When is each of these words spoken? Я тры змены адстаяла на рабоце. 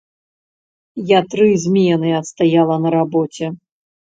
Я 1.11 1.19
тры 1.33 1.45
змены 1.65 2.09
адстаяла 2.21 2.75
на 2.87 2.95
рабоце. 2.97 3.45